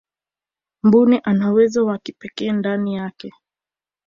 [0.83, 3.31] mbuni ana uwezo wa kipekee ndani yake